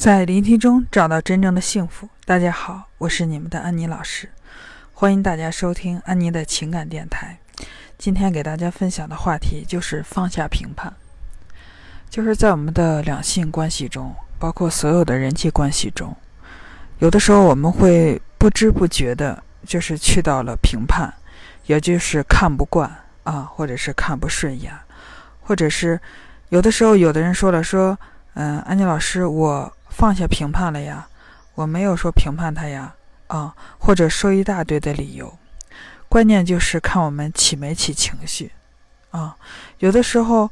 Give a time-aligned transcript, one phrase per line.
[0.00, 2.08] 在聆听中找到真正的幸福。
[2.24, 4.30] 大家好，我是你们的安妮老师，
[4.94, 7.38] 欢迎大家收听安妮的情感电台。
[7.98, 10.90] 今天给大家分享的话题就是放下评判，
[12.08, 16.16] 就是在我们的两性关系中，包括所有的人际关系中，
[17.00, 21.12] 有的时候我们会不知不觉的，就是去到了评判，
[21.66, 22.90] 也就是看不惯
[23.24, 24.72] 啊，或者是看不顺眼，
[25.42, 26.00] 或者是
[26.48, 27.98] 有的时候有的人说了说，
[28.32, 29.70] 嗯，安妮老师我。
[30.00, 31.06] 放下评判了呀，
[31.54, 32.94] 我没有说评判他呀，
[33.26, 35.36] 啊，或者说一大堆的理由，
[36.08, 38.50] 关键就是看我们起没起情绪，
[39.10, 39.36] 啊，
[39.80, 40.50] 有的时候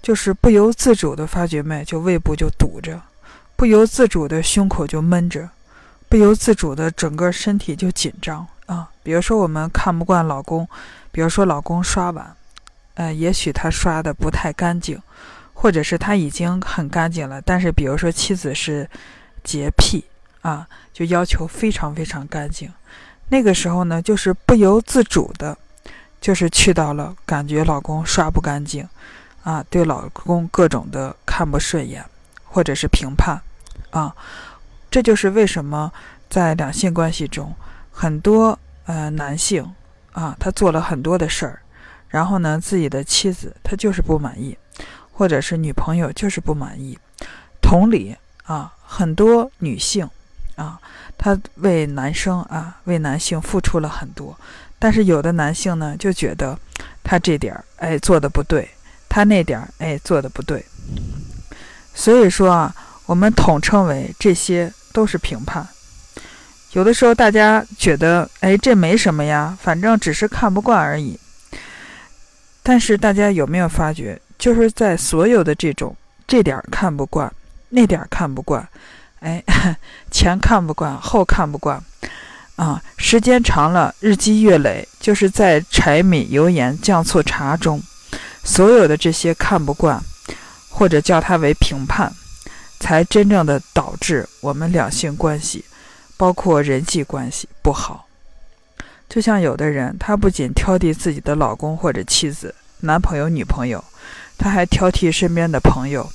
[0.00, 2.98] 就是不由自主的发觉脉就胃部就堵着，
[3.54, 5.50] 不由自主的胸口就闷着，
[6.08, 8.88] 不由自主的整个身体就紧张啊。
[9.02, 10.66] 比如说我们看不惯老公，
[11.12, 12.34] 比如说老公刷碗，
[12.94, 14.98] 呃，也许他刷的不太干净。
[15.58, 18.88] 或者是他已经很干净了，但是比如说妻子是
[19.42, 20.04] 洁癖
[20.42, 22.70] 啊，就要求非常非常干净。
[23.30, 25.56] 那个时候呢，就是不由自主的，
[26.20, 28.86] 就是去到了感觉老公刷不干净
[29.42, 32.04] 啊，对老公各种的看不顺眼，
[32.44, 33.40] 或者是评判
[33.90, 34.14] 啊。
[34.90, 35.90] 这就是为什么
[36.28, 37.52] 在两性关系中，
[37.90, 39.74] 很多呃男性
[40.12, 41.60] 啊，他做了很多的事儿，
[42.08, 44.56] 然后呢，自己的妻子他就是不满意。
[45.16, 46.98] 或者是女朋友就是不满意，
[47.62, 48.14] 同理
[48.44, 50.06] 啊，很多女性
[50.56, 50.78] 啊，
[51.16, 54.38] 她为男生啊，为男性付出了很多，
[54.78, 56.58] 但是有的男性呢，就觉得
[57.02, 58.68] 他这点儿哎做的不对，
[59.08, 60.62] 他那点儿哎做的不对，
[61.94, 62.74] 所以说啊，
[63.06, 65.66] 我们统称为这些都是评判。
[66.72, 71.18] 有的时候大家觉得哎这没什么呀，反正只是看不惯而已，
[72.62, 74.20] 但是大家有没有发觉？
[74.38, 77.32] 就是在所有的这种这点看不惯，
[77.70, 78.68] 那点看不惯，
[79.20, 79.42] 哎，
[80.10, 81.82] 前看不惯，后看不惯，
[82.56, 87.82] 啊，时间长了，日积月累，就是在柴米油盐酱醋茶中，
[88.44, 90.02] 所有的这些看不惯，
[90.68, 92.12] 或者叫它为评判，
[92.78, 95.64] 才真正的导致我们两性关系，
[96.16, 98.06] 包括人际关系不好。
[99.08, 103.82] 就像有的人，他不仅挑剔自己的老公或者妻子、男朋友、女朋友。
[104.38, 106.06] 他还挑剔身边的朋友，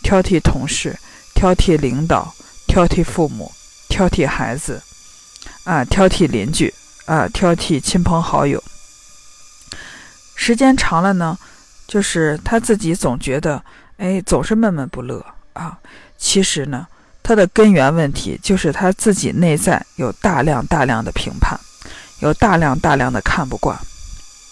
[0.00, 0.96] 挑剔同事，
[1.34, 2.32] 挑剔领导，
[2.68, 3.50] 挑剔父母，
[3.88, 4.80] 挑剔孩子，
[5.64, 6.72] 啊，挑剔邻居，
[7.06, 8.62] 啊，挑剔亲朋好友。
[10.36, 11.36] 时间长了呢，
[11.88, 13.60] 就是他自己总觉得，
[13.96, 15.76] 哎，总是闷闷不乐啊。
[16.16, 16.86] 其实呢，
[17.24, 21.58] 他的根源问题就是他自己内在有大量大量的评判，
[22.20, 23.76] 有大量大量的看不惯，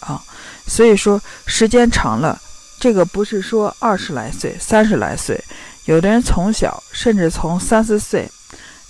[0.00, 0.22] 啊，
[0.66, 2.40] 所以说时间长了。
[2.78, 5.42] 这个不是说二十来岁、三十来岁，
[5.86, 8.30] 有的人从小甚至从三四岁、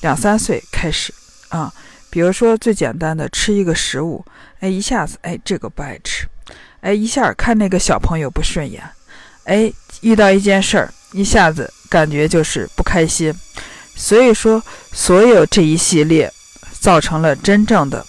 [0.00, 1.15] 两三岁开始
[1.49, 1.72] 啊。
[2.11, 4.25] 比如说最简单的吃一个食物，
[4.59, 6.27] 哎，一下子哎这个不爱吃，
[6.81, 8.83] 哎一下看那个小朋友不顺眼，
[9.44, 13.33] 哎遇到一件事儿，一下子感觉就是不开心。
[13.94, 14.62] 所以说，
[14.93, 16.31] 所有这一系列
[16.81, 18.05] 造成了真正的，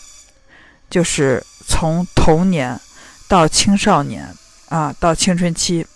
[0.89, 2.79] 就是从童年
[3.27, 4.27] 到青少年。
[4.69, 5.87] 啊，到青春期，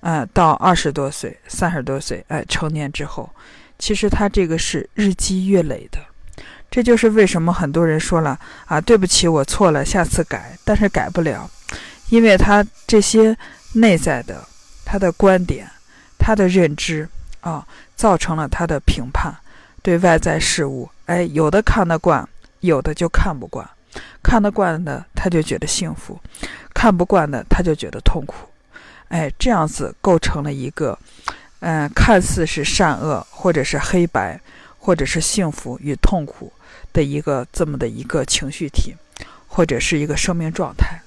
[0.00, 3.30] 啊，到二十多岁、三十多岁，哎，成年之后，
[3.78, 6.00] 其实他这个是日积月累的。
[6.68, 8.36] 这就是为什么很多人说了
[8.66, 11.48] 啊，对不起，我错了，下次改，但是改不了，
[12.08, 13.38] 因为他这些
[13.74, 14.44] 内在的
[14.84, 15.70] 他的观点、
[16.18, 17.08] 他的认知
[17.40, 19.32] 啊，造成了他的评判，
[19.80, 23.64] 对外在事物，哎，有的看得惯，有的就看不惯，
[24.22, 26.18] 看得惯的他就觉得幸福。
[26.74, 28.34] 看不惯的，他就觉得痛苦，
[29.08, 30.98] 哎，这样子构成了一个，
[31.60, 34.40] 嗯，看似是善恶，或者是黑白，
[34.78, 36.52] 或者是幸福与痛苦
[36.92, 38.96] 的一个这么的一个情绪体，
[39.46, 41.00] 或者是一个生命状态。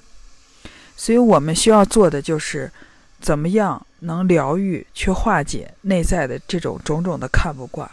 [0.96, 2.70] 所以我们需要做的就是，
[3.20, 7.90] 怎么样能疗愈，去化解内在的这种种种的看不惯，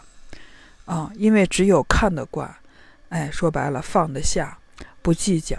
[0.86, 2.50] 啊，因为只有看得惯，
[3.10, 4.58] 哎，说白了，放得下，
[5.04, 5.56] 不计较。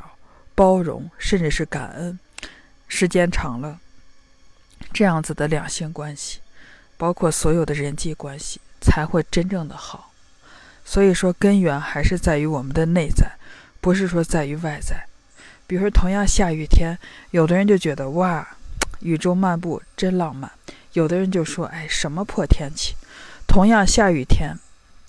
[0.57, 2.19] 包容，甚至是感恩，
[2.87, 3.81] 时间长了，
[4.93, 6.39] 这样子的两性关系，
[6.97, 10.13] 包括所有的人际关系，才会真正的好。
[10.85, 13.33] 所以说，根源还是在于我们的内在，
[13.81, 15.07] 不是说在于外在。
[15.67, 16.97] 比如说，同样下雨天，
[17.33, 18.47] 有的人就觉得哇，
[19.01, 20.49] 雨中漫步真浪漫；
[20.93, 22.95] 有的人就说，哎，什么破天气。
[23.49, 24.57] 同样下雨天，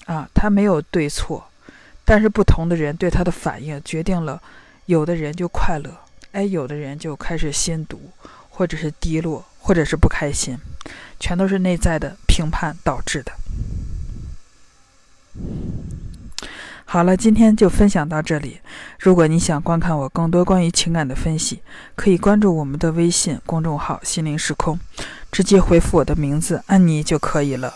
[0.07, 1.51] 啊，它没有对错，
[2.05, 4.41] 但是不同的人对他的反应决定了。
[4.85, 5.89] 有的人就快乐，
[6.31, 7.99] 哎，有的人就开始心毒，
[8.49, 10.55] 或者是低落，或者是不开心，
[11.19, 13.31] 全都是内在的评判导致的。
[16.85, 18.59] 好了，今天就分享到这里。
[18.99, 21.61] 如果你想观看我更多关于情感的分析，
[21.95, 24.79] 可以关注我们的微信公众号“心灵时空”，
[25.31, 27.73] 直接回复我的名字“安妮”就可以了。